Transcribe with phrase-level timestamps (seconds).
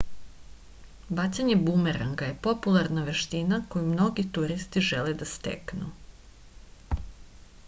[1.19, 5.95] bacanje bumeranga je popularna veština koju mnogi turisti žele da steknu